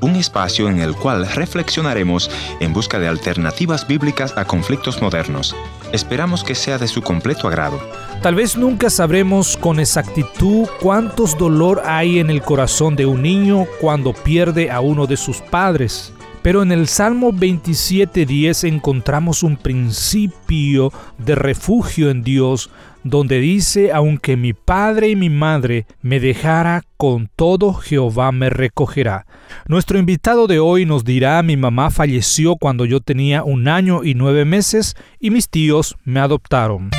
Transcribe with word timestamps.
Un 0.00 0.16
espacio 0.16 0.68
en 0.68 0.80
el 0.80 0.96
cual 0.96 1.28
reflexionaremos 1.28 2.28
en 2.58 2.72
busca 2.72 2.98
de 2.98 3.06
alternativas 3.06 3.86
bíblicas 3.86 4.36
a 4.36 4.44
conflictos 4.44 5.00
modernos. 5.00 5.54
Esperamos 5.92 6.42
que 6.42 6.56
sea 6.56 6.76
de 6.76 6.88
su 6.88 7.02
completo 7.02 7.46
agrado. 7.46 7.78
Tal 8.20 8.34
vez 8.34 8.56
nunca 8.56 8.90
sabremos 8.90 9.56
con 9.56 9.78
exactitud 9.78 10.66
cuántos 10.80 11.38
dolor 11.38 11.82
hay 11.86 12.18
en 12.18 12.30
el 12.30 12.42
corazón 12.42 12.96
de 12.96 13.06
un 13.06 13.22
niño 13.22 13.66
cuando 13.80 14.12
pierde 14.12 14.72
a 14.72 14.80
uno 14.80 15.06
de 15.06 15.16
sus 15.16 15.40
padres. 15.40 16.12
Pero 16.46 16.62
en 16.62 16.70
el 16.70 16.86
Salmo 16.86 17.32
27.10 17.32 18.68
encontramos 18.68 19.42
un 19.42 19.56
principio 19.56 20.92
de 21.18 21.34
refugio 21.34 22.08
en 22.08 22.22
Dios, 22.22 22.70
donde 23.02 23.40
dice, 23.40 23.90
aunque 23.92 24.36
mi 24.36 24.52
padre 24.52 25.08
y 25.08 25.16
mi 25.16 25.28
madre 25.28 25.86
me 26.02 26.20
dejara, 26.20 26.84
con 26.96 27.28
todo 27.34 27.74
Jehová 27.74 28.30
me 28.30 28.48
recogerá. 28.48 29.26
Nuestro 29.66 29.98
invitado 29.98 30.46
de 30.46 30.60
hoy 30.60 30.86
nos 30.86 31.02
dirá, 31.02 31.42
mi 31.42 31.56
mamá 31.56 31.90
falleció 31.90 32.54
cuando 32.54 32.84
yo 32.84 33.00
tenía 33.00 33.42
un 33.42 33.66
año 33.66 34.04
y 34.04 34.14
nueve 34.14 34.44
meses 34.44 34.94
y 35.18 35.30
mis 35.30 35.48
tíos 35.48 35.96
me 36.04 36.20
adoptaron. 36.20 36.90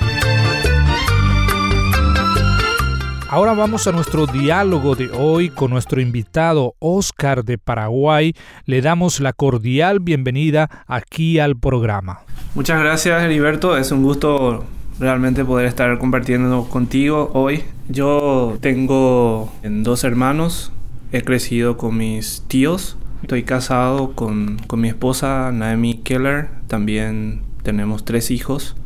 Ahora 3.34 3.52
vamos 3.52 3.88
a 3.88 3.90
nuestro 3.90 4.28
diálogo 4.28 4.94
de 4.94 5.10
hoy 5.10 5.48
con 5.48 5.72
nuestro 5.72 6.00
invitado 6.00 6.77
Oscar 6.78 7.44
de 7.44 7.58
Paraguay. 7.58 8.32
Le 8.64 8.80
damos 8.80 9.18
la 9.18 9.32
cordial 9.32 9.98
bienvenida 9.98 10.70
aquí 10.86 11.40
al 11.40 11.56
programa. 11.56 12.20
Muchas 12.55 12.78
gracias 12.78 13.20
Heriberto, 13.24 13.77
es 13.77 13.90
un 13.90 14.05
gusto 14.05 14.64
realmente 15.00 15.44
poder 15.44 15.66
estar 15.66 15.98
compartiendo 15.98 16.68
contigo 16.68 17.32
hoy. 17.34 17.64
Yo 17.88 18.56
tengo 18.60 19.52
dos 19.64 20.05
hermanos, 20.05 20.70
he 21.10 21.22
crecido 21.22 21.77
con 21.77 21.96
mis 21.96 22.44
tíos, 22.46 22.96
estoy 23.22 23.42
casado 23.42 24.12
con, 24.12 24.58
con 24.68 24.80
mi 24.80 24.86
esposa 24.86 25.50
Naomi 25.50 25.94
Keller, 25.94 26.50
también 26.68 27.42
tenemos 27.64 28.05
tres 28.05 28.30
hijos. 28.30 28.77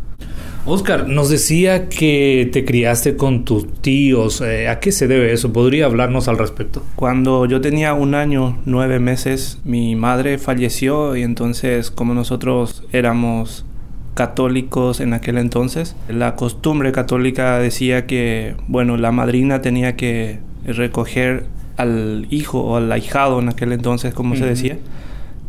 Oscar, 0.71 1.09
nos 1.09 1.31
decía 1.31 1.89
que 1.89 2.47
te 2.53 2.67
criaste 2.67 3.17
con 3.17 3.47
tus 3.47 3.73
tíos. 3.81 4.43
Eh, 4.43 4.69
¿A 4.69 4.81
qué 4.81 4.93
se 4.93 5.09
debe 5.09 5.33
eso? 5.33 5.51
¿Podría 5.51 5.87
hablarnos 5.87 6.29
al 6.29 6.37
respecto? 6.37 6.83
Cuando 6.95 7.47
yo 7.47 7.63
tenía 7.63 7.95
un 7.95 8.15
año, 8.15 8.59
nueve 8.67 8.99
meses, 8.99 9.61
mi 9.65 9.97
madre 9.97 10.37
falleció 10.37 11.17
y 11.17 11.23
entonces 11.23 11.91
como 11.91 12.13
nosotros 12.13 12.85
éramos 12.93 13.65
católicos 14.13 15.01
en 15.01 15.15
aquel 15.15 15.39
entonces, 15.39 15.97
la 16.07 16.37
costumbre 16.37 16.93
católica 16.93 17.59
decía 17.59 18.07
que, 18.07 18.55
bueno, 18.67 18.99
la 18.99 19.11
madrina 19.11 19.63
tenía 19.63 19.97
que 19.97 20.39
recoger 20.67 21.47
al 21.79 22.27
hijo 22.29 22.61
o 22.61 22.77
al 22.77 22.93
ahijado 22.93 23.39
en 23.39 23.49
aquel 23.49 23.73
entonces, 23.73 24.13
como 24.13 24.37
se 24.37 24.45
decía 24.45 24.77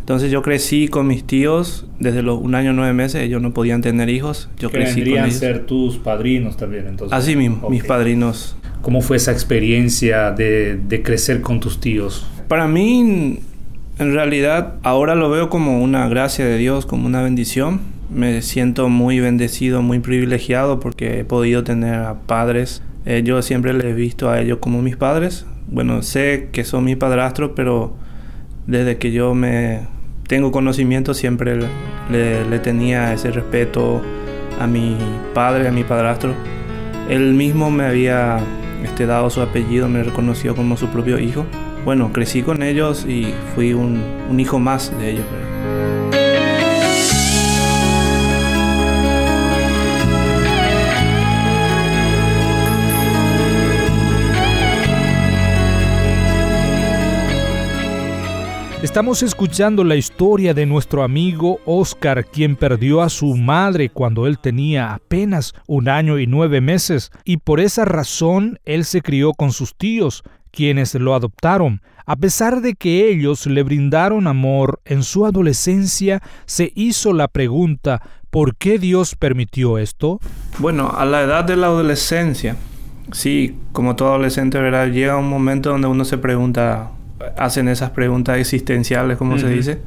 entonces 0.10 0.32
yo 0.32 0.42
crecí 0.42 0.88
con 0.88 1.06
mis 1.06 1.24
tíos 1.24 1.86
desde 2.00 2.24
los 2.24 2.40
un 2.40 2.56
año 2.56 2.74
nueve 2.74 2.94
meses. 2.94 3.22
Ellos 3.22 3.44
no 3.44 3.54
podían 3.54 3.84
tener 3.84 4.10
hijos. 4.10 4.50
Yo 4.58 4.72
crecí 4.72 5.02
con 5.02 5.26
ellos. 5.26 5.36
ser 5.36 5.68
tus 5.68 6.00
padrinos 6.00 6.58
también, 6.58 6.88
entonces. 6.88 7.16
Así 7.16 7.36
mismo, 7.36 7.70
mis 7.70 7.84
padrinos. 7.84 8.56
¿Cómo 8.82 9.02
fue 9.02 9.18
esa 9.18 9.32
experiencia 9.32 10.32
de, 10.32 10.78
de 10.78 11.04
crecer 11.04 11.42
con 11.42 11.60
tus 11.60 11.80
tíos? 11.80 12.26
Para 12.48 12.68
mí, 12.68 13.38
en 14.00 14.14
realidad, 14.14 14.78
ahora 14.82 15.14
lo 15.14 15.30
veo 15.30 15.48
como 15.52 15.80
una 15.84 16.10
gracia 16.10 16.44
de 16.44 16.58
Dios, 16.58 16.88
como 16.88 17.06
una 17.06 17.22
bendición. 17.22 17.80
Me 18.10 18.42
siento 18.42 18.90
muy 18.90 19.20
bendecido, 19.20 19.84
muy 19.84 20.00
privilegiado 20.00 20.80
porque 20.80 21.20
he 21.20 21.24
podido 21.24 21.64
tener 21.64 21.94
a 21.94 22.22
padres. 22.22 22.82
Eh, 23.06 23.22
yo 23.24 23.44
siempre 23.44 23.76
les 23.76 23.86
he 23.86 23.94
visto 23.94 24.32
a 24.32 24.42
ellos 24.42 24.58
como 24.60 24.82
mis 24.82 24.98
padres. 24.98 25.46
Bueno, 25.68 26.02
sé 26.02 26.50
que 26.52 26.64
son 26.64 26.86
mis 26.86 26.98
padrastros, 26.98 27.52
pero 27.56 27.94
desde 28.66 28.98
que 28.98 29.12
yo 29.12 29.36
me 29.36 29.99
tengo 30.30 30.52
conocimiento, 30.52 31.16
siempre 31.16 31.58
le, 32.12 32.60
tenía 32.60 33.12
ese 33.14 33.32
respeto 33.32 34.00
a 34.60 34.68
mi 34.68 34.96
padre, 35.34 35.68
a 35.68 35.72
mi 35.72 35.84
padrastro. 35.84 36.36
Él 37.10 37.34
mismo 37.34 37.72
me 37.72 37.86
había 37.86 38.38
este, 38.84 39.08
dado 39.08 39.32
su 39.32 39.42
apellido, 39.42 39.90
me 39.90 40.04
reconoció 40.04 40.56
como 40.56 40.78
su 40.78 40.88
propio 40.90 41.18
hijo. 41.18 41.48
Bueno, 41.84 42.14
crecí 42.14 42.44
con 42.44 42.62
ellos 42.62 43.08
y 43.08 43.34
fui 43.56 43.74
un, 43.74 44.04
un 44.30 44.40
hijo 44.40 44.60
más 44.60 44.96
de 45.00 45.14
ellos. 45.14 45.26
Estamos 58.82 59.24
escuchando 59.24 59.84
la 59.84 59.98
historia 59.98 60.54
de 60.54 60.66
nuestro 60.66 61.04
amigo 61.04 61.60
Oscar, 61.66 62.24
quien 62.24 62.56
perdió 62.56 63.02
a 63.02 63.10
su 63.10 63.36
madre 63.36 63.90
cuando 63.90 64.26
él 64.26 64.40
tenía 64.40 64.94
apenas 64.94 65.54
un 65.68 65.90
año 65.90 66.18
y 66.18 66.28
nueve 66.28 66.62
meses, 66.62 67.12
y 67.26 67.38
por 67.38 67.60
esa 67.60 67.84
razón 67.84 68.58
él 68.64 68.86
se 68.86 69.02
crió 69.02 69.34
con 69.34 69.52
sus 69.52 69.76
tíos, 69.76 70.24
quienes 70.52 70.96
lo 70.96 71.14
adoptaron. 71.14 71.82
A 72.06 72.16
pesar 72.16 72.62
de 72.62 72.76
que 72.76 73.10
ellos 73.10 73.48
le 73.48 73.64
brindaron 73.64 74.28
amor, 74.28 74.80
en 74.86 75.04
su 75.04 75.26
adolescencia 75.26 76.24
se 76.46 76.72
hizo 76.74 77.12
la 77.12 77.28
pregunta, 77.28 78.02
¿por 78.30 78.56
qué 78.56 78.80
Dios 78.80 79.16
permitió 79.16 79.78
esto? 79.78 80.22
Bueno, 80.58 80.90
a 80.96 81.04
la 81.04 81.24
edad 81.24 81.44
de 81.44 81.58
la 81.58 81.68
adolescencia, 81.68 82.56
sí, 83.12 83.58
como 83.74 83.98
todo 83.98 84.08
adolescente, 84.08 84.58
¿verdad? 84.58 84.88
Llega 84.88 85.18
un 85.18 85.30
momento 85.30 85.70
donde 85.70 85.88
uno 85.90 86.06
se 86.06 86.18
pregunta, 86.18 86.92
hacen 87.38 87.68
esas 87.68 87.92
preguntas 87.92 88.38
existenciales, 88.38 89.18
como 89.18 89.38
se 89.38 89.50
dice. 89.50 89.82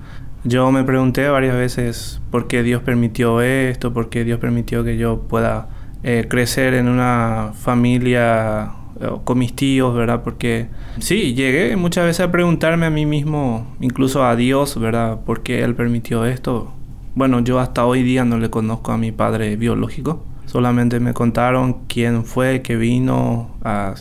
Yo 0.45 0.73
me 0.73 0.83
pregunté 0.83 1.29
varias 1.29 1.55
veces 1.55 2.21
por 2.31 2.49
qué 2.49 2.63
Dios 2.63 2.83
permitió 2.83 3.41
esto, 3.41 3.93
por 3.93 4.09
qué 4.09 4.25
Dios 4.25 4.41
permitió 4.41 4.83
que 4.83 4.97
yo 4.97 5.21
pueda 5.21 5.69
eh, 6.03 6.27
crecer 6.29 6.75
en 6.75 6.89
una 6.89 7.53
familia 7.55 8.73
eh, 9.01 9.09
con 9.23 9.39
mis 9.39 9.55
tíos, 9.55 9.95
¿verdad? 9.95 10.23
Porque 10.25 10.67
sí, 10.99 11.35
llegué 11.35 11.77
muchas 11.77 12.07
veces 12.07 12.27
a 12.27 12.33
preguntarme 12.33 12.87
a 12.87 12.91
mí 12.91 13.07
mismo, 13.07 13.77
incluso 13.81 14.25
a 14.25 14.35
Dios, 14.35 14.79
¿verdad? 14.81 15.21
¿Por 15.25 15.45
qué 15.45 15.63
Él 15.63 15.77
permitió 15.77 16.27
esto? 16.27 16.73
Bueno, 17.15 17.41
yo 17.41 17.61
hasta 17.61 17.85
hoy 17.85 18.03
día 18.03 18.25
no 18.25 18.39
le 18.39 18.51
conozco 18.51 18.91
a 18.91 18.99
mi 18.99 19.13
padre 19.13 19.55
biológico. 19.57 20.25
Solamente 20.47 20.99
me 20.99 21.15
contaron 21.15 21.85
quién 21.87 22.25
fue 22.25 22.63
que 22.63 22.77
vino 22.77 23.51
a 23.63 23.95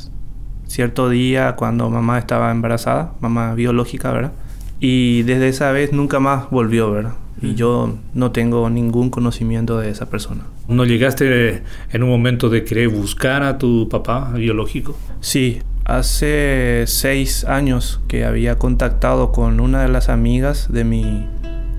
cierto 0.71 1.09
día 1.09 1.55
cuando 1.55 1.89
mamá 1.89 2.17
estaba 2.17 2.49
embarazada, 2.49 3.13
mamá 3.19 3.53
biológica, 3.55 4.11
¿verdad? 4.11 4.31
Y 4.79 5.23
desde 5.23 5.49
esa 5.49 5.71
vez 5.71 5.91
nunca 5.91 6.19
más 6.19 6.49
volvió, 6.49 6.91
¿verdad? 6.91 7.13
Y 7.41 7.55
yo 7.55 7.97
no 8.13 8.31
tengo 8.31 8.69
ningún 8.69 9.09
conocimiento 9.09 9.79
de 9.79 9.89
esa 9.89 10.09
persona. 10.09 10.43
¿No 10.67 10.85
llegaste 10.85 11.63
en 11.91 12.03
un 12.03 12.09
momento 12.09 12.49
de 12.49 12.63
querer 12.63 12.90
buscar 12.90 13.43
a 13.43 13.57
tu 13.57 13.90
papá 13.90 14.31
biológico? 14.34 14.96
Sí, 15.19 15.61
hace 15.85 16.84
seis 16.87 17.43
años 17.46 17.99
que 18.07 18.25
había 18.25 18.57
contactado 18.57 19.31
con 19.31 19.59
una 19.59 19.81
de 19.81 19.90
las 19.90 20.07
amigas 20.07 20.72
de 20.72 20.84
mi, 20.84 21.28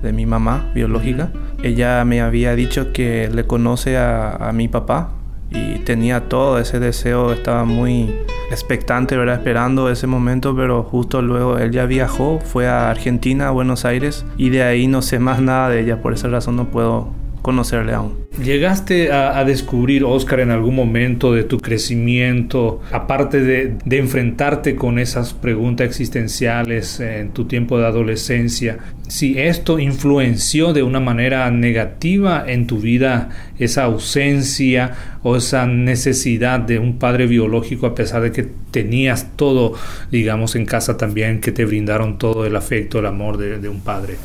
de 0.01 0.13
mi 0.13 0.25
mamá 0.25 0.71
biológica. 0.75 1.31
Ella 1.63 2.03
me 2.05 2.21
había 2.21 2.55
dicho 2.55 2.93
que 2.93 3.29
le 3.33 3.45
conoce 3.45 3.97
a, 3.97 4.35
a 4.35 4.53
mi 4.53 4.67
papá, 4.67 5.11
y 5.53 5.79
tenía 5.79 6.27
todo 6.27 6.59
ese 6.59 6.79
deseo, 6.79 7.31
estaba 7.31 7.63
muy 7.63 8.13
expectante, 8.51 9.15
¿verdad? 9.15 9.35
Esperando 9.35 9.89
ese 9.89 10.07
momento, 10.07 10.55
pero 10.55 10.83
justo 10.83 11.21
luego 11.21 11.57
él 11.57 11.71
ya 11.71 11.85
viajó, 11.85 12.39
fue 12.39 12.67
a 12.67 12.89
Argentina, 12.89 13.47
a 13.47 13.51
Buenos 13.51 13.85
Aires, 13.85 14.25
y 14.37 14.49
de 14.49 14.63
ahí 14.63 14.87
no 14.87 15.01
sé 15.01 15.19
más 15.19 15.41
nada 15.41 15.69
de 15.69 15.81
ella, 15.81 16.01
por 16.01 16.13
esa 16.13 16.27
razón 16.27 16.55
no 16.55 16.65
puedo 16.65 17.22
conocerle 17.43 17.93
aún. 17.93 18.23
¿Llegaste 18.43 19.11
a, 19.11 19.43
descubrir, 19.43 20.03
Oscar, 20.05 20.39
en 20.39 20.49
algún 20.49 20.75
momento 20.75 21.33
de 21.33 21.43
tu 21.43 21.59
crecimiento, 21.59 22.81
aparte 22.91 23.41
de, 23.41 23.77
de, 23.85 23.97
enfrentarte 23.99 24.75
con 24.75 24.97
esas 24.97 25.33
preguntas 25.35 25.85
existenciales 25.85 26.99
en 26.99 27.29
tu 27.29 27.45
tiempo 27.45 27.77
de 27.77 27.85
adolescencia, 27.85 28.79
si 29.07 29.37
esto 29.37 29.77
influenció 29.77 30.73
de 30.73 30.81
una 30.81 30.99
manera 30.99 31.51
negativa 31.51 32.43
en 32.47 32.65
tu 32.65 32.79
vida 32.79 33.29
esa 33.59 33.83
ausencia 33.83 34.95
o 35.21 35.35
esa 35.35 35.67
necesidad 35.67 36.59
de 36.59 36.79
un 36.79 36.97
padre 36.97 37.27
biológico 37.27 37.85
a 37.85 37.93
pesar 37.93 38.23
de 38.23 38.31
que 38.31 38.47
tenías 38.71 39.27
todo, 39.35 39.73
digamos, 40.11 40.55
en 40.55 40.65
casa 40.65 40.97
también, 40.97 41.41
que 41.41 41.51
te 41.51 41.65
brindaron 41.65 42.17
todo 42.17 42.45
el 42.45 42.55
afecto, 42.55 42.99
el 42.99 43.05
amor 43.05 43.37
de, 43.37 43.69
un 43.69 43.81
padre? 43.81 44.15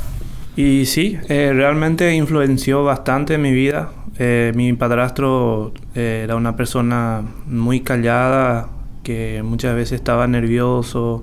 Y 0.58 0.87
sí, 0.87 1.16
eh, 1.28 1.52
realmente 1.55 2.12
influenció 2.16 2.82
bastante 2.82 3.34
en 3.34 3.43
mi 3.43 3.52
vida. 3.52 3.93
Eh, 4.19 4.50
mi 4.56 4.72
padrastro 4.72 5.72
eh, 5.94 6.22
era 6.25 6.34
una 6.34 6.56
persona 6.56 7.22
muy 7.46 7.82
callada, 7.82 8.69
que 9.05 9.40
muchas 9.44 9.76
veces 9.76 10.00
estaba 10.00 10.26
nervioso, 10.26 11.22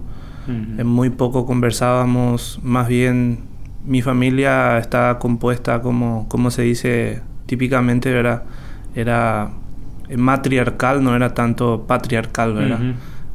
muy 0.85 1.09
poco 1.09 1.45
conversábamos, 1.45 2.61
más 2.63 2.87
bien 2.87 3.39
mi 3.83 4.01
familia 4.01 4.77
está 4.77 5.19
compuesta 5.19 5.81
como, 5.81 6.29
como 6.29 6.49
se 6.49 6.61
dice 6.61 7.21
típicamente, 7.45 8.13
¿verdad? 8.13 8.43
Era 8.95 9.51
matriarcal, 10.15 11.03
no 11.03 11.13
era 11.13 11.33
tanto 11.33 11.85
patriarcal, 11.85 12.53
¿verdad? 12.53 12.79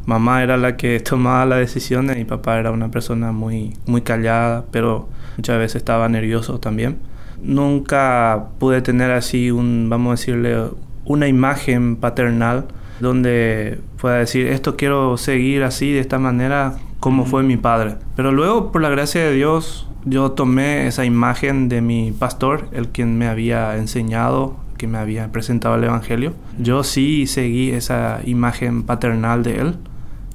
Mamá 0.06 0.42
era 0.42 0.56
la 0.56 0.78
que 0.78 0.98
tomaba 1.10 1.44
las 1.44 1.58
decisiones 1.58 2.16
y 2.16 2.24
papá 2.24 2.58
era 2.58 2.70
una 2.70 2.90
persona 2.90 3.32
muy, 3.32 3.74
muy 3.84 4.00
callada, 4.00 4.64
pero 4.70 5.10
muchas 5.40 5.58
veces 5.58 5.76
estaba 5.76 6.06
nervioso 6.10 6.60
también. 6.60 6.98
Nunca 7.42 8.48
pude 8.58 8.82
tener 8.82 9.10
así 9.10 9.50
un, 9.50 9.88
vamos 9.88 10.08
a 10.08 10.20
decirle, 10.20 10.64
una 11.06 11.28
imagen 11.28 11.96
paternal 11.96 12.66
donde 13.00 13.78
pueda 13.98 14.16
decir, 14.16 14.48
esto 14.48 14.76
quiero 14.76 15.16
seguir 15.16 15.62
así, 15.62 15.92
de 15.92 16.00
esta 16.00 16.18
manera, 16.18 16.74
como 17.00 17.24
fue 17.24 17.42
mi 17.42 17.56
padre. 17.56 17.94
Pero 18.16 18.32
luego, 18.32 18.70
por 18.70 18.82
la 18.82 18.90
gracia 18.90 19.24
de 19.24 19.32
Dios, 19.32 19.88
yo 20.04 20.32
tomé 20.32 20.86
esa 20.86 21.06
imagen 21.06 21.70
de 21.70 21.80
mi 21.80 22.12
pastor, 22.12 22.68
el 22.72 22.88
quien 22.88 23.16
me 23.16 23.26
había 23.26 23.78
enseñado, 23.78 24.56
que 24.76 24.86
me 24.86 24.98
había 24.98 25.32
presentado 25.32 25.76
el 25.76 25.84
Evangelio. 25.84 26.34
Yo 26.58 26.84
sí 26.84 27.26
seguí 27.26 27.70
esa 27.70 28.20
imagen 28.26 28.82
paternal 28.82 29.42
de 29.42 29.60
él 29.60 29.76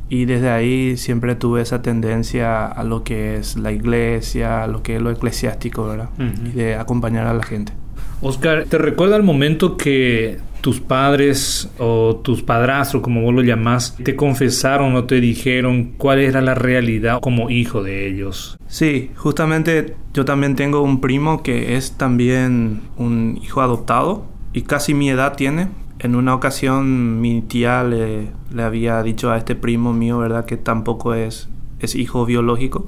y 0.09 0.25
desde 0.25 0.49
ahí 0.49 0.97
siempre 0.97 1.35
tuve 1.35 1.61
esa 1.61 1.81
tendencia 1.81 2.65
a 2.65 2.83
lo 2.83 3.03
que 3.03 3.37
es 3.37 3.57
la 3.57 3.71
iglesia, 3.71 4.63
a 4.63 4.67
lo 4.67 4.83
que 4.83 4.97
es 4.97 5.01
lo 5.01 5.11
eclesiástico, 5.11 5.87
¿verdad? 5.87 6.09
Y 6.19 6.51
de 6.51 6.75
acompañar 6.75 7.27
a 7.27 7.33
la 7.33 7.43
gente. 7.43 7.73
Oscar, 8.21 8.65
¿te 8.65 8.77
recuerda 8.77 9.15
el 9.15 9.23
momento 9.23 9.77
que 9.77 10.37
tus 10.61 10.79
padres 10.79 11.69
o 11.77 12.21
tus 12.23 12.41
padrastros, 12.41 13.03
como 13.03 13.21
vos 13.21 13.33
lo 13.33 13.43
llamás, 13.43 13.95
te 14.03 14.15
confesaron 14.15 14.95
o 14.95 15.03
te 15.03 15.21
dijeron 15.21 15.93
cuál 15.97 16.19
era 16.19 16.41
la 16.41 16.55
realidad 16.55 17.19
como 17.19 17.49
hijo 17.49 17.83
de 17.83 18.07
ellos? 18.07 18.57
Sí, 18.67 19.11
justamente 19.15 19.95
yo 20.13 20.25
también 20.25 20.55
tengo 20.55 20.81
un 20.81 21.01
primo 21.01 21.43
que 21.43 21.75
es 21.77 21.97
también 21.97 22.81
un 22.97 23.39
hijo 23.43 23.61
adoptado 23.61 24.25
y 24.53 24.63
casi 24.63 24.93
mi 24.93 25.09
edad 25.09 25.35
tiene. 25.35 25.67
En 25.99 26.15
una 26.15 26.33
ocasión 26.33 27.21
mi 27.21 27.41
tía 27.41 27.83
le, 27.83 28.29
le 28.55 28.63
había 28.63 29.03
dicho 29.03 29.31
a 29.31 29.37
este 29.37 29.53
primo 29.55 29.93
mío, 29.93 30.17
¿verdad?, 30.17 30.45
que 30.45 30.57
tampoco 30.57 31.13
es, 31.13 31.49
es 31.79 31.95
hijo 31.95 32.25
biológico. 32.25 32.87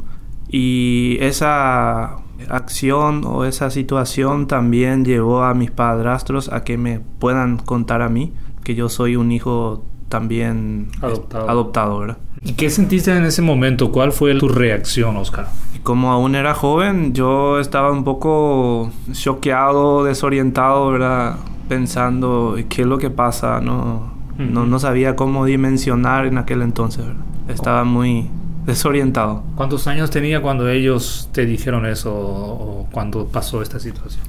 Y 0.49 1.17
esa 1.19 2.19
acción 2.49 3.23
o 3.25 3.43
esa 3.43 3.69
situación 3.69 4.47
también 4.47 5.03
llevó 5.03 5.43
a 5.43 5.53
mis 5.53 5.71
padrastros 5.71 6.51
a 6.53 6.63
que 6.63 6.77
me 6.77 7.01
puedan 7.19 7.57
contar 7.57 8.01
a 8.01 8.09
mí 8.09 8.31
que 8.63 8.75
yo 8.75 8.89
soy 8.89 9.15
un 9.15 9.31
hijo 9.31 9.83
también 10.07 10.87
adoptado, 11.01 11.49
adoptado 11.49 11.99
¿verdad? 11.99 12.17
¿Y 12.41 12.53
qué 12.53 12.69
sentiste 12.69 13.15
en 13.15 13.25
ese 13.25 13.41
momento? 13.41 13.91
¿Cuál 13.91 14.11
fue 14.11 14.35
tu 14.35 14.47
reacción, 14.47 15.17
Oscar? 15.17 15.47
Como 15.83 16.11
aún 16.11 16.35
era 16.35 16.53
joven, 16.53 17.13
yo 17.13 17.59
estaba 17.59 17.91
un 17.91 18.03
poco 18.03 18.91
choqueado, 19.11 20.03
desorientado, 20.03 20.91
¿verdad? 20.91 21.37
Pensando, 21.67 22.55
¿qué 22.69 22.83
es 22.83 22.87
lo 22.87 22.97
que 22.97 23.09
pasa? 23.09 23.59
No, 23.59 24.16
no, 24.37 24.65
no 24.65 24.79
sabía 24.79 25.15
cómo 25.15 25.45
dimensionar 25.45 26.25
en 26.25 26.37
aquel 26.37 26.61
entonces, 26.61 27.05
¿verdad? 27.05 27.23
Estaba 27.47 27.83
muy, 27.83 28.29
desorientado. 28.67 29.43
¿Cuántos 29.55 29.87
años 29.87 30.11
tenía 30.11 30.41
cuando 30.41 30.69
ellos 30.69 31.29
te 31.31 31.45
dijeron 31.45 31.85
eso 31.85 32.13
o 32.13 32.87
cuando 32.91 33.25
pasó 33.25 33.61
esta 33.63 33.79
situación? 33.79 34.23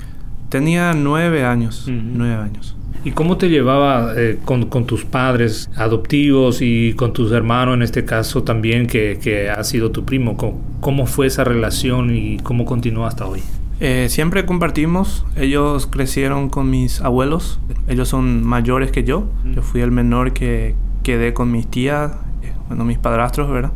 Tenía 0.49 0.95
nueve 0.95 1.45
años, 1.45 1.85
nueve 1.89 2.35
años. 2.35 2.75
¿Y 3.05 3.11
cómo 3.11 3.37
te 3.37 3.49
llevaba 3.49 4.15
eh, 4.17 4.39
con, 4.45 4.69
tus 4.87 5.05
padres 5.05 5.69
adoptivos 5.77 6.63
y 6.63 6.95
con 6.95 7.13
tus 7.13 7.33
hermanos 7.33 7.75
en 7.75 7.83
este 7.83 8.05
caso 8.05 8.43
también 8.45 8.87
que, 8.87 9.19
que 9.23 9.51
ha 9.51 9.63
sido 9.65 9.91
tu 9.91 10.05
primo? 10.05 10.37
¿Cómo, 10.81 11.07
fue 11.07 11.27
esa 11.27 11.45
relación 11.45 12.15
y 12.15 12.39
cómo 12.39 12.65
continúa 12.65 13.09
hasta 13.09 13.27
hoy? 13.27 13.41
Eh, 13.81 14.09
siempre 14.09 14.45
compartimos. 14.47 15.25
Ellos 15.37 15.87
crecieron 15.87 16.49
con 16.49 16.71
mis 16.71 17.01
abuelos. 17.01 17.61
Ellos 17.87 18.09
son 18.09 18.45
mayores 18.45 18.91
que 18.91 19.05
yo. 19.05 19.25
Yo 19.55 19.63
fui 19.63 19.81
el 19.81 19.91
menor 19.91 20.33
que 20.33 20.75
quedé 21.03 21.33
con 21.33 21.51
mis 21.51 21.67
tías, 21.69 22.13
eh, 22.43 22.53
bueno, 22.69 22.85
mis 22.85 22.99
padrastros, 22.99 23.51
¿verdad? 23.51 23.73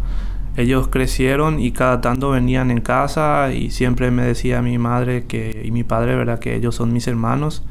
ellos 0.56 0.88
crecieron 0.88 1.60
y 1.60 1.72
cada 1.72 2.00
tanto 2.00 2.31
venían 2.31 2.70
en 2.70 2.81
casa 2.81 3.52
y 3.54 3.70
siempre 3.70 4.10
me 4.10 4.22
decía 4.22 4.60
mi 4.60 4.76
madre 4.78 5.25
que, 5.25 5.62
y 5.64 5.70
mi 5.70 5.84
padre, 5.84 6.14
¿verdad? 6.14 6.38
Que 6.38 6.55
ellos 6.55 6.75
son 6.75 6.93
mis 6.93 7.06
hermanos. 7.06 7.64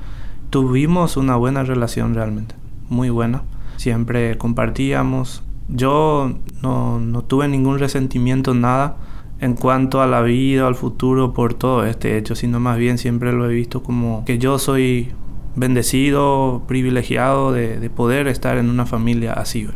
Tuvimos 0.50 1.16
una 1.18 1.36
buena 1.36 1.64
relación 1.64 2.16
realmente, 2.16 2.56
muy 2.90 3.10
buena. 3.10 3.44
Siempre 3.78 4.38
compartíamos. 4.38 5.44
Yo 5.70 6.34
no, 6.62 7.00
no 7.00 7.22
tuve 7.24 7.48
ningún 7.48 7.80
resentimiento, 7.80 8.54
nada 8.54 8.98
en 9.42 9.56
cuanto 9.56 10.02
a 10.02 10.08
la 10.08 10.22
vida, 10.22 10.68
al 10.68 10.76
futuro, 10.76 11.34
por 11.34 11.56
todo 11.56 11.86
este 11.86 12.18
hecho, 12.18 12.36
sino 12.36 12.60
más 12.60 12.78
bien 12.78 13.00
siempre 13.00 13.34
lo 13.34 13.50
he 13.50 13.54
visto 13.54 13.82
como 13.82 14.24
que 14.24 14.38
yo 14.38 14.60
soy 14.60 15.10
bendecido, 15.56 16.64
privilegiado 16.68 17.52
de, 17.52 17.80
de 17.80 17.90
poder 17.90 18.28
estar 18.28 18.58
en 18.58 18.70
una 18.70 18.86
familia 18.86 19.34
así. 19.34 19.68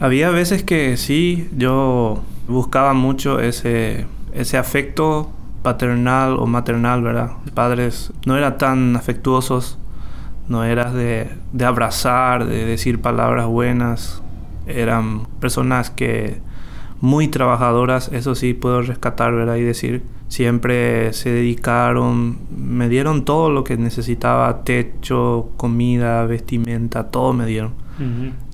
Había 0.00 0.30
veces 0.30 0.62
que 0.62 0.96
sí, 0.96 1.48
yo 1.54 2.22
buscaba 2.48 2.94
mucho 2.94 3.40
ese, 3.40 4.06
afecto 4.58 5.30
paternal 5.62 6.38
o 6.38 6.46
maternal, 6.46 7.02
¿verdad? 7.02 7.32
Padres 7.52 8.14
no 8.24 8.38
eran 8.38 8.56
tan 8.56 8.96
afectuosos, 8.96 9.78
no 10.48 10.64
eras 10.64 10.94
de 10.94 11.28
abrazar, 11.62 12.46
de 12.46 12.64
decir 12.64 13.02
palabras 13.02 13.46
buenas, 13.46 14.22
eran 14.66 15.26
personas 15.40 15.90
que 15.90 16.40
muy 17.00 17.28
trabajadoras, 17.28 18.10
eso 18.12 18.34
sí 18.34 18.54
puedo 18.54 18.82
rescatar, 18.82 19.34
¿verdad? 19.34 19.56
Y 19.56 19.62
decir, 19.62 20.02
siempre 20.28 21.12
se 21.12 21.30
dedicaron, 21.30 22.38
me 22.56 22.88
dieron 22.88 23.24
todo 23.24 23.50
lo 23.50 23.64
que 23.64 23.76
necesitaba, 23.76 24.62
techo, 24.64 25.50
comida, 25.56 26.24
vestimenta, 26.26 27.08
todo 27.10 27.32
me 27.32 27.46
dieron. 27.46 27.72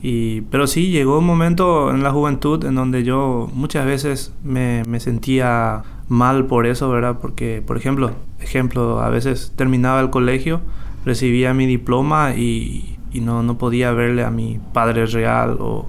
y, 0.02 0.40
pero 0.42 0.66
sí, 0.66 0.90
llegó 0.90 1.21
un 1.21 1.25
momento 1.25 1.92
en 1.92 2.02
la 2.02 2.11
juventud 2.11 2.64
en 2.64 2.75
donde 2.75 3.04
yo 3.04 3.49
muchas 3.54 3.87
veces 3.87 4.35
me, 4.42 4.82
me 4.88 4.99
sentía 4.99 5.85
mal 6.09 6.47
por 6.47 6.66
eso, 6.66 6.90
¿verdad? 6.90 7.18
Porque, 7.21 7.62
por 7.64 7.76
ejemplo, 7.76 8.11
ejemplo, 8.40 9.00
a 9.00 9.09
veces 9.09 9.52
terminaba 9.54 10.00
el 10.00 10.11
colegio, 10.11 10.62
recibía 11.04 11.54
mi 11.54 11.66
diploma 11.66 12.35
y, 12.35 12.97
y 13.12 13.21
no, 13.21 13.42
no 13.42 13.56
podía 13.59 13.92
verle 13.92 14.25
a 14.25 14.30
mi 14.30 14.59
padre 14.73 15.06
real 15.06 15.59
o 15.61 15.87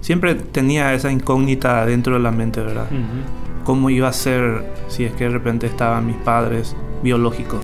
siempre 0.00 0.34
tenía 0.34 0.94
esa 0.94 1.10
incógnita 1.10 1.84
dentro 1.86 2.14
de 2.14 2.20
la 2.20 2.30
mente, 2.30 2.60
¿verdad? 2.60 2.88
¿Cómo 3.64 3.90
iba 3.90 4.08
a 4.08 4.12
ser 4.12 4.72
si 4.88 5.04
es 5.04 5.12
que 5.12 5.24
de 5.24 5.30
repente 5.30 5.66
estaban 5.66 6.06
mis 6.06 6.16
padres 6.16 6.74
biológicos? 7.02 7.60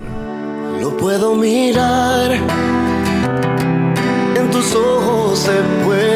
Lo 0.81 0.95
puedo 0.95 1.35
mirar, 1.35 2.31
en 4.35 4.51
tus 4.51 4.75
ojos 4.75 5.39
se 5.39 5.51
puede 5.83 6.06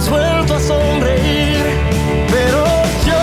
has 0.00 0.08
vuelto 0.08 0.54
a 0.54 0.60
sonreír, 0.60 1.62
pero 2.30 2.64
yo 3.08 3.22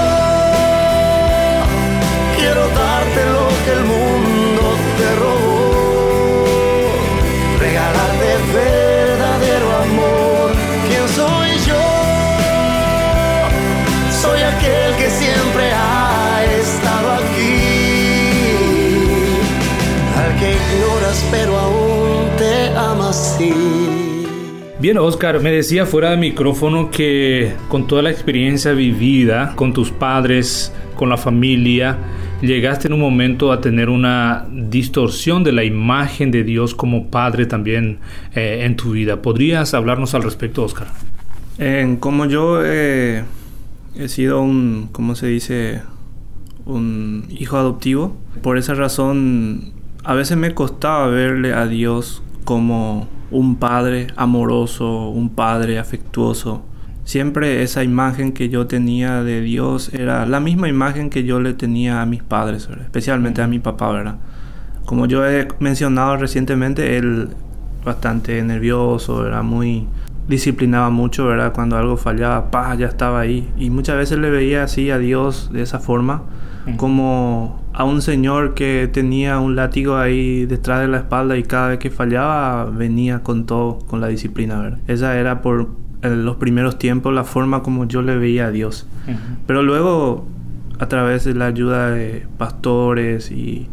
quiero 2.38 2.68
darte 2.70 3.22
lo 3.36 3.48
que 3.64 3.72
el 3.78 3.84
mundo 3.94 4.64
te 5.00 5.08
robó, 5.24 6.92
regalarte 7.60 8.30
verdadero 8.54 9.68
amor. 9.88 10.52
¿Quién 10.88 11.06
soy 11.20 11.50
yo? 11.66 11.86
Soy 14.22 14.40
aquel 14.42 14.96
que 14.98 15.10
siempre 15.10 15.72
ha 15.74 16.44
estado 16.62 17.08
aquí, 17.22 17.58
al 20.20 20.32
que 20.40 20.48
ignoras 20.52 21.26
pero 21.32 21.58
aún 21.58 22.30
te 22.38 22.54
amas 22.78 23.36
así. 23.36 24.07
Bien, 24.80 25.00
Oscar, 25.00 25.42
me 25.42 25.52
decía 25.52 25.88
fuera 25.88 26.12
de 26.12 26.18
micrófono 26.18 26.92
que 26.92 27.54
con 27.68 27.88
toda 27.88 28.04
la 28.04 28.12
experiencia 28.12 28.74
vivida 28.74 29.54
con 29.56 29.74
tus 29.74 29.90
padres, 29.90 30.72
con 30.96 31.10
la 31.10 31.18
familia, 31.18 31.98
llegaste 32.42 32.88
en 32.88 32.94
un 32.94 33.00
momento 33.00 33.52
a 33.52 33.60
tener 33.60 33.90
una 33.90 34.46
distorsión 34.52 35.44
de 35.44 35.52
la 35.52 35.64
imagen 35.64 36.30
de 36.30 36.44
Dios 36.44 36.76
como 36.76 37.08
padre 37.08 37.48
también 37.48 37.98
eh, 38.36 38.66
en 38.66 38.76
tu 38.76 38.92
vida. 38.92 39.20
¿Podrías 39.20 39.74
hablarnos 39.74 40.14
al 40.14 40.22
respecto, 40.22 40.64
Oscar? 40.64 40.88
como 42.00 42.28
yo 42.28 42.64
he 42.64 43.24
sido 44.06 44.44
un, 44.44 44.90
¿cómo 44.92 45.16
se 45.16 45.26
dice? 45.26 45.82
Un 46.66 47.26
hijo 47.32 47.58
adoptivo. 47.58 48.16
Por 48.44 48.60
esa 48.60 48.76
razón, 48.76 49.72
a 50.04 50.14
veces 50.14 50.38
me 50.38 50.54
costaba 50.54 51.08
verle 51.08 51.54
a 51.54 51.66
Dios 51.66 52.22
como 52.44 53.08
un 53.32 53.56
padre 53.58 54.08
amoroso, 54.16 55.10
un 55.10 55.30
padre 55.30 55.80
afectuoso 55.80 56.64
siempre 57.08 57.64
esa 57.64 57.86
imagen 57.86 58.34
que 58.34 58.50
yo 58.50 58.68
tenía 58.68 59.24
de 59.24 59.40
Dios 59.40 59.94
era 59.94 60.26
la 60.26 60.42
misma 60.42 60.68
imagen 60.68 61.10
que 61.10 61.24
yo 61.24 61.40
le 61.40 61.54
tenía 61.54 62.02
a 62.02 62.06
mis 62.06 62.22
padres, 62.22 62.68
especialmente 62.82 63.42
a 63.42 63.48
mi 63.48 63.60
papá, 63.60 63.90
¿verdad? 63.92 64.16
Como 64.86 65.06
yo 65.06 65.26
he 65.26 65.48
mencionado 65.60 66.18
recientemente, 66.18 66.98
él 66.98 67.30
bastante 67.86 68.44
nervioso, 68.44 69.26
era 69.26 69.42
muy 69.42 69.88
disciplinaba 70.28 70.90
mucho, 70.90 71.26
¿verdad? 71.28 71.54
Cuando 71.54 71.78
algo 71.78 71.96
fallaba, 71.96 72.52
pa, 72.52 72.76
ya 72.76 72.88
estaba 72.88 73.22
ahí. 73.22 73.50
Y 73.58 73.70
muchas 73.70 73.96
veces 73.96 74.20
le 74.20 74.30
veía 74.30 74.64
así 74.64 74.92
a 74.92 74.98
Dios 74.98 75.50
de 75.54 75.62
esa 75.62 75.80
forma, 75.80 76.24
como 76.76 77.62
a 77.78 77.84
un 77.84 78.02
señor 78.02 78.56
que 78.56 78.90
tenía 78.92 79.38
un 79.38 79.56
látigo 79.56 79.98
ahí 79.98 80.48
detrás 80.48 80.82
de 80.82 80.88
la 80.88 80.98
espalda 80.98 81.38
y 81.38 81.44
cada 81.44 81.68
vez 81.68 81.78
que 81.78 81.92
fallaba 81.92 82.66
venía 82.66 83.20
con 83.22 83.46
todo, 83.46 83.78
con 83.86 84.02
la 84.02 84.08
disciplina, 84.08 84.60
¿verdad? 84.60 84.80
Esa 84.88 85.16
era 85.16 85.44
por 85.44 85.70
en 86.02 86.26
los 86.26 86.38
primeros 86.38 86.80
tiempos 86.80 87.14
la 87.14 87.24
forma 87.24 87.62
como 87.62 87.88
yo 87.88 88.02
le 88.02 88.18
veía 88.18 88.48
a 88.48 88.52
Dios. 88.52 88.88
Pero 89.46 89.62
luego, 89.62 90.26
a 90.80 90.88
través 90.88 91.24
de 91.24 91.36
la 91.36 91.46
ayuda 91.46 91.92
de 91.92 92.26
pastores 92.40 93.30
y 93.30 93.68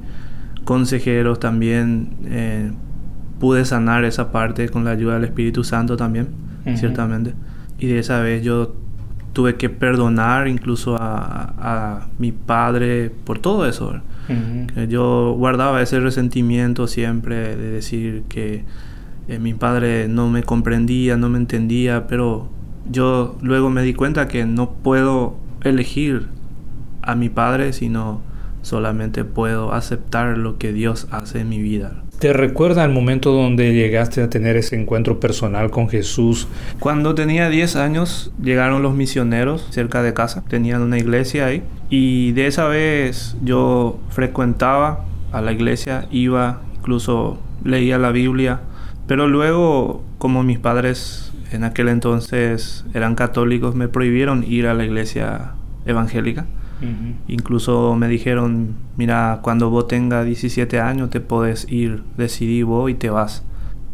consejeros 0.65 1.41
también, 1.41 2.11
eh, 2.27 2.73
pude 3.41 3.65
sanar 3.65 4.05
esa 4.05 4.31
parte 4.31 4.69
con 4.69 4.85
la 4.85 4.91
ayuda 4.91 5.15
del 5.15 5.25
Espíritu 5.25 5.65
Santo 5.65 5.97
también, 5.97 6.29
ciertamente. 6.77 7.33
Y 7.79 7.87
de 7.87 8.01
esa 8.01 8.21
vez 8.21 8.45
yo 8.45 8.77
tuve 9.35 9.57
que 9.57 9.69
perdonar 9.69 10.49
incluso 10.49 10.97
a, 10.99 12.07
mi 12.19 12.33
padre 12.33 13.11
por 13.25 13.39
todo 13.39 13.67
eso. 13.69 14.01
yo 14.89 15.35
guardaba 15.37 15.83
ese 15.83 16.01
resentimiento 16.01 16.87
siempre 16.87 17.57
de 17.57 17.71
decir 17.71 18.23
que 18.31 18.65
eh, 19.29 19.39
mi 19.39 19.53
padre 19.53 20.09
no 20.09 20.31
me 20.31 20.43
comprendía, 20.43 21.17
no 21.17 21.29
me 21.29 21.39
entendía, 21.39 22.07
pero 22.07 22.49
yo 22.91 23.37
luego 23.43 23.69
me 23.69 23.83
di 23.83 23.93
cuenta 23.93 24.29
que 24.29 24.47
no 24.47 24.71
puedo 24.71 25.37
elegir 25.63 26.29
a 27.03 27.15
mi 27.15 27.29
padre, 27.29 27.73
sino 27.73 28.23
solamente 28.65 29.25
puedo 29.25 29.73
aceptar 29.73 30.37
lo 30.37 30.59
que 30.59 30.73
Dios 30.73 31.07
hace 31.11 31.41
en 31.41 31.49
mi 31.49 31.63
vida. 31.63 32.03
¿Te 32.19 32.33
recuerda 32.33 32.85
el 32.85 32.91
momento 32.91 33.33
donde 33.33 33.73
llegaste 33.75 34.23
a 34.23 34.31
tener 34.31 34.57
ese 34.57 34.81
encuentro 34.81 35.21
personal 35.21 35.71
con 35.71 35.89
Jesús? 35.89 36.49
Cuando 36.81 37.15
tenía 37.15 37.49
10 37.49 37.77
años 37.77 38.33
llegaron 38.43 38.83
los 38.83 38.95
misioneros 38.95 39.67
cerca 39.71 40.03
de 40.03 40.15
casa, 40.15 40.43
tenían 40.49 40.83
una 40.83 40.99
iglesia 40.99 41.47
ahí 41.47 41.63
y 41.91 42.33
de 42.33 42.47
esa 42.47 42.67
vez 42.67 43.37
yo 43.43 44.01
frecuentaba 44.11 45.05
a 45.33 45.41
la 45.41 45.53
iglesia, 45.53 46.07
iba, 46.11 46.63
incluso 46.79 47.39
leía 47.65 47.99
la 47.99 48.11
Biblia 48.11 48.61
pero 49.07 49.29
luego, 49.29 50.03
como 50.19 50.43
mis 50.43 50.59
padres 50.59 51.33
en 51.53 51.65
aquel 51.65 51.89
entonces 51.89 52.85
eran 52.95 53.15
católicos, 53.15 53.75
me 53.75 53.89
prohibieron 53.89 54.45
ir 54.45 54.67
a 54.67 54.75
la 54.75 54.85
iglesia 54.85 55.53
evangélica. 55.85 56.47
Incluso 57.29 57.95
me 57.97 58.09
dijeron, 58.09 58.75
mira, 58.97 59.41
cuando 59.43 59.71
vos 59.71 59.89
tengas 59.89 60.27
17 60.27 60.81
años 60.81 61.11
te 61.11 61.21
puedes 61.21 61.67
ir, 61.71 62.03
decidí 62.17 62.63
vos 62.63 62.91
y 62.91 62.95
te 62.95 63.11
vas. 63.11 63.45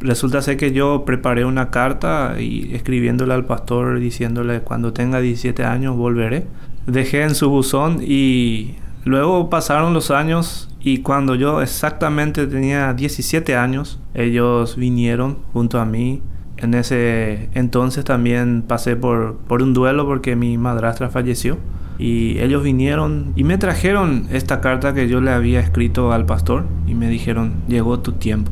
Resulta 0.00 0.40
ser 0.40 0.56
que 0.56 0.72
yo 0.72 1.04
preparé 1.04 1.44
una 1.44 1.70
carta 1.70 2.36
y 2.40 2.74
escribiéndole 2.74 3.34
al 3.34 3.44
pastor 3.44 4.00
diciéndole 4.00 4.62
cuando 4.62 4.94
tenga 4.94 5.20
17 5.20 5.62
años 5.64 5.96
volveré. 5.96 6.46
Dejé 6.86 7.22
en 7.22 7.34
su 7.34 7.50
buzón 7.50 7.98
y 8.00 8.76
luego 9.04 9.50
pasaron 9.50 9.92
los 9.92 10.10
años 10.10 10.70
y 10.80 10.98
cuando 10.98 11.34
yo 11.34 11.60
exactamente 11.60 12.46
tenía 12.46 12.94
17 12.94 13.54
años, 13.54 14.00
ellos 14.14 14.76
vinieron 14.76 15.38
junto 15.52 15.78
a 15.78 15.84
mí. 15.84 16.22
En 16.56 16.72
ese 16.74 17.50
entonces 17.52 18.04
también 18.04 18.62
pasé 18.66 18.96
por, 18.96 19.36
por 19.36 19.62
un 19.62 19.74
duelo 19.74 20.06
porque 20.06 20.34
mi 20.34 20.56
madrastra 20.56 21.10
falleció. 21.10 21.58
Y 22.00 22.38
ellos 22.38 22.62
vinieron 22.62 23.34
y 23.36 23.44
me 23.44 23.58
trajeron 23.58 24.26
esta 24.32 24.62
carta 24.62 24.94
que 24.94 25.06
yo 25.06 25.20
le 25.20 25.32
había 25.32 25.60
escrito 25.60 26.12
al 26.12 26.24
pastor 26.24 26.64
y 26.86 26.94
me 26.94 27.10
dijeron, 27.10 27.56
llegó 27.68 28.00
tu 28.00 28.12
tiempo. 28.12 28.50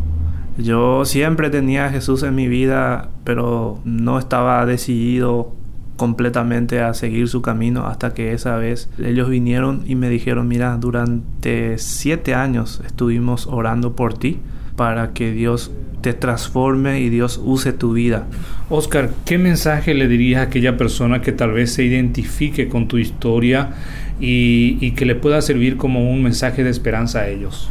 Yo 0.59 1.07
siempre 1.07 1.49
tenía 1.49 1.87
a 1.87 1.91
Jesús 1.91 2.23
en 2.25 2.35
mi 2.35 2.47
vida, 2.47 3.09
pero 3.25 3.81
no 3.85 4.19
estaba 4.19 4.67
decidido 4.67 5.55
completamente 5.97 6.81
a 6.81 6.93
seguir 6.93 7.29
su 7.29 7.41
camino 7.41 7.87
hasta 7.87 8.13
que 8.13 8.33
esa 8.33 8.57
vez 8.57 8.91
ellos 8.99 9.31
vinieron 9.31 9.83
y 9.87 9.95
me 9.95 10.11
dijeron, 10.11 10.47
mira, 10.47 10.77
durante 10.77 11.79
siete 11.79 12.35
años 12.35 12.83
estuvimos 12.85 13.47
orando 13.47 13.97
por 13.97 14.13
ti 14.13 14.41
para 14.79 15.13
que 15.13 15.33
Dios 15.33 15.73
te 16.01 16.15
transforme 16.15 17.01
y 17.01 17.11
Dios 17.11 17.41
use 17.45 17.73
tu 17.73 17.93
vida. 17.93 18.29
Oscar, 18.71 19.11
¿qué 19.27 19.37
mensaje 19.37 19.93
le 19.93 20.07
dirías 20.07 20.39
a 20.39 20.45
aquella 20.45 20.77
persona 20.77 21.21
que 21.21 21.33
tal 21.33 21.51
vez 21.51 21.73
se 21.73 21.83
identifique 21.83 22.69
con 22.69 22.87
tu 22.87 22.97
historia 22.97 23.73
y, 24.21 24.79
y 24.81 24.93
que 24.93 25.05
le 25.05 25.17
pueda 25.17 25.43
servir 25.43 25.77
como 25.77 26.09
un 26.11 26.23
mensaje 26.23 26.63
de 26.63 26.71
esperanza 26.71 27.23
a 27.23 27.29
ellos? 27.29 27.69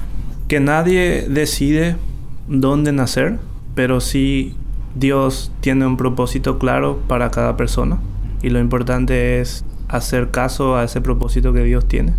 Que 0.50 0.60
nadie 0.60 1.26
decide 1.30 1.96
dónde 2.50 2.92
nacer, 2.92 3.38
pero 3.74 4.02
sí 4.02 4.54
Dios 4.94 5.54
tiene 5.62 5.88
un 5.88 5.96
propósito 5.96 6.60
claro 6.60 7.02
para 7.08 7.32
cada 7.32 7.56
persona 7.56 8.00
y 8.44 8.50
lo 8.50 8.60
importante 8.60 9.40
es 9.40 9.64
hacer 9.88 10.32
caso 10.32 10.76
a 10.76 10.84
ese 10.84 11.00
propósito 11.00 11.54
que 11.54 11.64
Dios 11.64 11.88
tiene 11.88 12.14